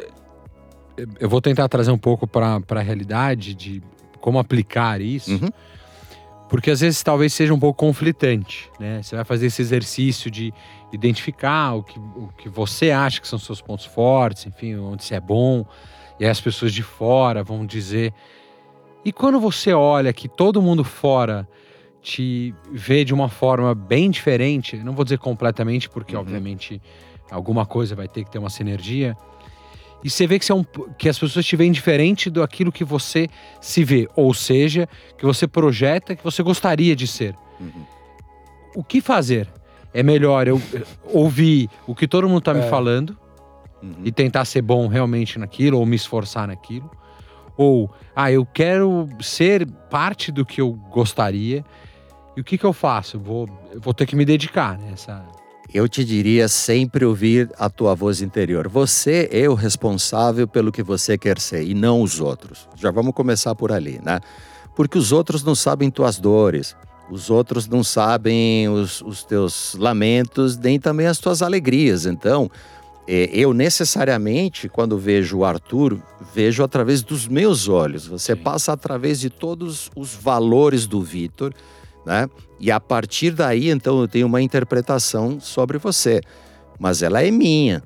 [1.21, 3.83] Eu vou tentar trazer um pouco para a realidade de
[4.21, 5.33] como aplicar isso.
[5.33, 5.49] Uhum.
[6.49, 9.03] Porque às vezes talvez seja um pouco conflitante, né?
[9.03, 10.53] Você vai fazer esse exercício de
[10.93, 15.15] identificar o que, o que você acha que são seus pontos fortes, enfim, onde você
[15.15, 15.67] é bom,
[16.19, 18.15] e aí as pessoas de fora vão dizer.
[19.05, 21.47] E quando você olha que todo mundo fora
[22.01, 26.23] te vê de uma forma bem diferente, não vou dizer completamente, porque uhum.
[26.23, 26.81] obviamente
[27.31, 29.17] alguma coisa vai ter que ter uma sinergia,
[30.03, 30.65] e você vê que, é um,
[30.97, 33.29] que as pessoas te veem diferente do aquilo que você
[33.61, 37.35] se vê, ou seja, que você projeta, que você gostaria de ser.
[37.59, 37.85] Uhum.
[38.77, 39.49] O que fazer?
[39.93, 42.69] É melhor eu eh, ouvir o que todo mundo está me é.
[42.69, 43.17] falando
[43.83, 44.03] uhum.
[44.05, 46.89] e tentar ser bom realmente naquilo, ou me esforçar naquilo.
[47.57, 51.65] Ou, ah, eu quero ser parte do que eu gostaria.
[52.37, 53.19] E o que, que eu faço?
[53.19, 55.17] Vou, eu vou ter que me dedicar nessa.
[55.17, 55.38] Né?
[55.73, 58.69] Eu te diria sempre ouvir a tua voz interior.
[58.69, 62.69] Você é o responsável pelo que você quer ser e não os outros.
[62.77, 64.21] Já vamos começar por ali, né?
[64.75, 66.75] Porque os outros não sabem tuas dores,
[67.11, 72.07] os outros não sabem os, os teus lamentos, nem também as tuas alegrias.
[72.07, 72.51] Então,
[73.07, 75.99] é, eu necessariamente, quando vejo o Arthur,
[76.35, 78.07] vejo através dos meus olhos.
[78.07, 81.53] Você passa através de todos os valores do Vitor
[82.09, 82.27] né?
[82.59, 86.23] E a partir daí, então, eu tenho uma interpretação sobre você,
[86.81, 87.83] mas ela é minha.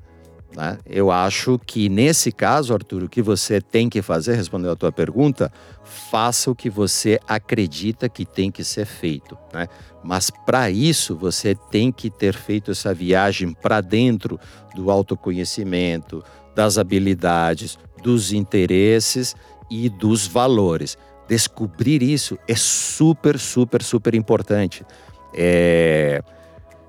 [0.55, 0.77] Né?
[0.85, 4.93] Eu acho que nesse caso, Arthur, o que você tem que fazer, respondendo a tua
[4.93, 5.51] pergunta,
[5.83, 9.37] faça o que você acredita que tem que ser feito.
[9.53, 9.67] Né?
[10.01, 14.39] Mas para isso, você tem que ter feito essa viagem para dentro
[14.73, 16.23] do autoconhecimento,
[16.55, 19.35] das habilidades, dos interesses
[19.69, 20.97] e dos valores
[21.27, 24.85] descobrir isso é super, super, super importante.
[25.33, 26.21] É,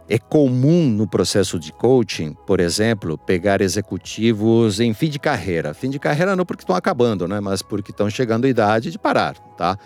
[0.09, 5.73] é comum no processo de coaching, por exemplo, pegar executivos em fim de carreira.
[5.73, 7.41] Fim de carreira não porque estão acabando, né?
[7.41, 9.79] mas porque estão chegando à idade de parar, tá?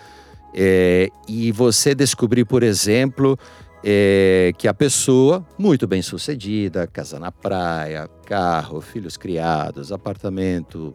[0.53, 3.37] É, e você descobrir, por exemplo,
[3.83, 10.93] é que a pessoa, muito bem sucedida, casa na praia, carro, filhos criados, apartamento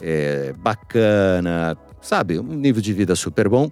[0.00, 3.70] é, bacana, sabe, um nível de vida super bom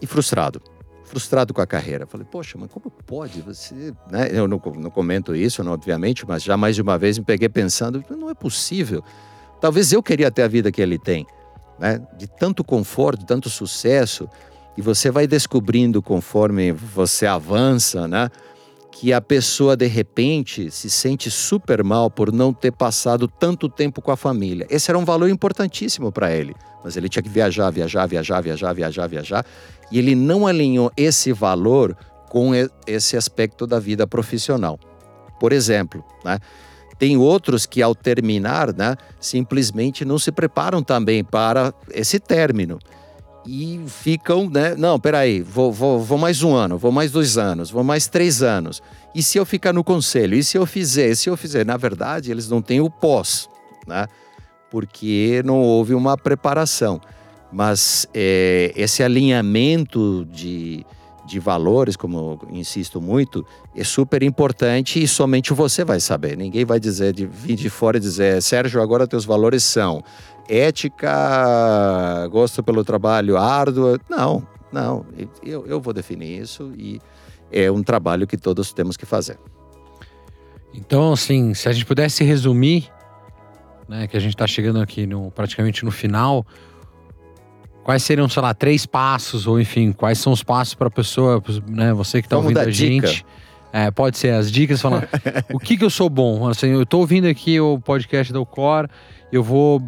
[0.00, 0.60] e frustrado.
[1.04, 2.06] Frustrado com a carreira.
[2.06, 3.92] Falei, poxa, mas como pode você.
[4.10, 4.28] Né?
[4.30, 7.48] Eu não, não comento isso, não, obviamente, mas já mais de uma vez me peguei
[7.48, 9.02] pensando: não é possível.
[9.60, 11.26] Talvez eu queria ter a vida que ele tem,
[11.78, 12.00] né?
[12.16, 14.28] de tanto conforto, de tanto sucesso.
[14.76, 18.30] E você vai descobrindo conforme você avança, né?
[19.00, 24.02] Que a pessoa de repente se sente super mal por não ter passado tanto tempo
[24.02, 24.66] com a família.
[24.68, 28.74] Esse era um valor importantíssimo para ele, mas ele tinha que viajar, viajar, viajar, viajar,
[28.74, 29.46] viajar, viajar,
[29.90, 31.96] e ele não alinhou esse valor
[32.28, 32.50] com
[32.86, 34.78] esse aspecto da vida profissional.
[35.40, 36.38] Por exemplo, né?
[36.98, 42.78] Tem outros que, ao terminar, né, simplesmente não se preparam também para esse término
[43.46, 44.74] e ficam, né?
[44.74, 48.42] Não, peraí, vou, vou, vou mais um ano, vou mais dois anos, vou mais três
[48.42, 48.82] anos.
[49.14, 50.34] E se eu ficar no conselho?
[50.34, 51.10] E se eu fizer?
[51.10, 51.64] E se eu fizer?
[51.64, 53.48] Na verdade, eles não têm o pós,
[53.86, 54.06] né?
[54.70, 57.00] Porque não houve uma preparação.
[57.52, 60.86] Mas é, esse alinhamento de,
[61.26, 66.36] de valores, como insisto muito, é super importante e somente você vai saber.
[66.36, 70.04] Ninguém vai dizer, de, vir de fora e dizer, Sérgio, agora teus valores são
[70.50, 73.98] ética, gosto pelo trabalho árduo.
[74.08, 75.06] Não, não.
[75.44, 77.00] Eu, eu vou definir isso e
[77.52, 79.38] é um trabalho que todos temos que fazer.
[80.74, 82.90] Então, assim, se a gente pudesse resumir,
[83.88, 86.46] né, que a gente está chegando aqui no, praticamente no final,
[87.82, 91.42] quais seriam, sei lá, três passos, ou enfim, quais são os passos para a pessoa,
[91.68, 93.06] né, você que está ouvindo a dica.
[93.06, 93.24] gente.
[93.72, 95.06] É, pode ser as dicas falando
[95.54, 96.48] o que que eu sou bom.
[96.48, 98.88] Assim, eu estou ouvindo aqui o podcast da Ucor,
[99.30, 99.80] eu vou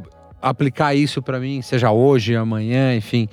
[0.43, 3.29] aplicar isso para mim, seja hoje, amanhã, enfim,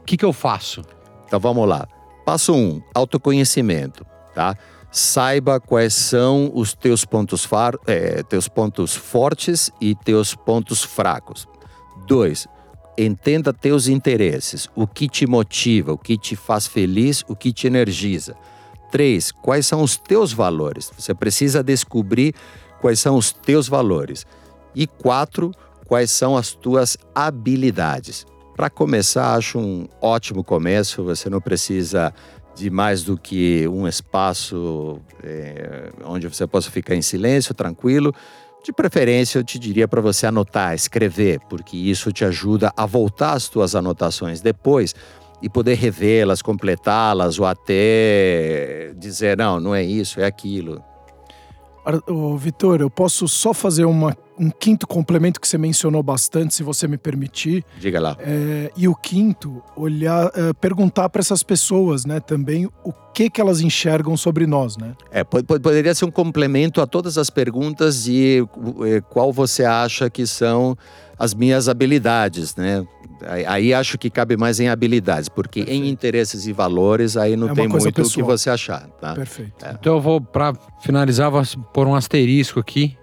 [0.00, 0.82] o que, que eu faço?
[1.26, 1.86] Então vamos lá.
[2.24, 4.56] Passo um, autoconhecimento, tá?
[4.90, 11.46] Saiba quais são os teus pontos, far, é, teus pontos fortes e teus pontos fracos.
[12.06, 12.48] Dois,
[12.96, 17.66] entenda teus interesses, o que te motiva, o que te faz feliz, o que te
[17.66, 18.34] energiza.
[18.90, 20.90] Três, quais são os teus valores?
[20.98, 22.34] Você precisa descobrir
[22.80, 24.26] quais são os teus valores.
[24.74, 25.52] E quatro,
[25.88, 28.26] quais são as tuas habilidades.
[28.54, 31.02] Para começar, acho um ótimo começo.
[31.02, 32.12] Você não precisa
[32.54, 38.12] de mais do que um espaço é, onde você possa ficar em silêncio, tranquilo.
[38.62, 43.32] De preferência, eu te diria para você anotar, escrever, porque isso te ajuda a voltar
[43.32, 44.94] às tuas anotações depois
[45.40, 50.82] e poder revê-las, completá-las ou até dizer, não, não é isso, é aquilo.
[52.36, 56.86] Vitor, eu posso só fazer uma um quinto complemento que você mencionou bastante, se você
[56.86, 57.64] me permitir.
[57.78, 58.16] Diga lá.
[58.20, 63.40] É, e o quinto, olhar, é, perguntar para essas pessoas, né, também o que que
[63.40, 64.94] elas enxergam sobre nós, né?
[65.10, 68.46] É, poderia ser um complemento a todas as perguntas de
[68.86, 70.76] é, qual você acha que são
[71.18, 72.86] as minhas habilidades, né?
[73.48, 75.84] Aí acho que cabe mais em habilidades, porque Perfeito.
[75.84, 78.10] em interesses e valores aí não é tem muito pessoal.
[78.10, 79.14] o que você achar, tá?
[79.14, 79.64] Perfeito.
[79.64, 79.72] É.
[79.72, 82.96] Então eu vou, para finalizar, vou pôr um asterisco aqui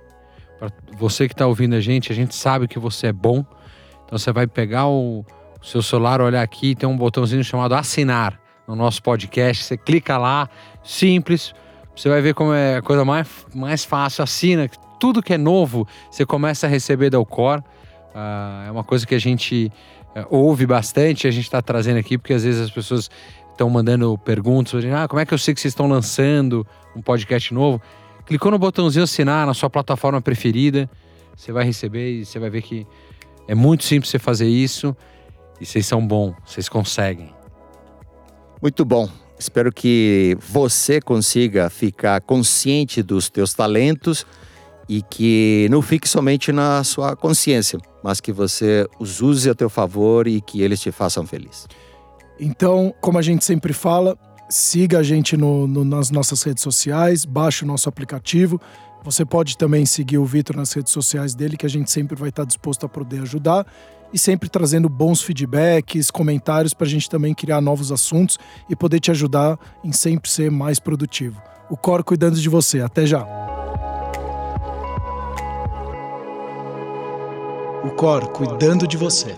[0.60, 3.46] para você que está ouvindo a gente, a gente sabe que você é bom.
[4.06, 5.26] Então você vai pegar o,
[5.62, 9.64] o seu celular, olhar aqui, tem um botãozinho chamado assinar no nosso podcast.
[9.64, 10.50] Você clica lá,
[10.84, 11.54] simples.
[11.96, 14.24] Você vai ver como é a coisa mais, mais fácil.
[14.24, 14.70] Assina.
[15.00, 17.60] Tudo que é novo, você começa a receber da Ucor.
[17.60, 19.72] Uh, é uma coisa que a gente
[20.16, 23.10] uh, ouve bastante, a gente está trazendo aqui, porque às vezes as pessoas
[23.52, 24.84] estão mandando perguntas.
[24.86, 27.82] Ah, como é que eu sei que vocês estão lançando um podcast novo?
[28.26, 30.90] Clicou no botãozinho assinar na sua plataforma preferida,
[31.36, 32.88] você vai receber e você vai ver que
[33.48, 34.96] é muito simples você fazer isso
[35.62, 37.34] e vocês são bons, vocês conseguem.
[38.62, 39.08] Muito bom.
[39.38, 44.26] Espero que você consiga ficar consciente dos teus talentos
[44.88, 49.70] e que não fique somente na sua consciência, mas que você os use a teu
[49.70, 51.68] favor e que eles te façam feliz.
[52.40, 54.18] Então, como a gente sempre fala,
[54.48, 58.62] Siga a gente no, no, nas nossas redes sociais, baixe o nosso aplicativo.
[59.04, 62.30] Você pode também seguir o Vitor nas redes sociais dele, que a gente sempre vai
[62.30, 63.66] estar disposto a poder ajudar
[64.14, 68.38] e sempre trazendo bons feedbacks, comentários para a gente também criar novos assuntos
[68.70, 71.42] e poder te ajudar em sempre ser mais produtivo.
[71.70, 72.82] O Cor cuidando de você.
[72.82, 73.26] Até já.
[77.84, 79.36] O Cor cuidando de você.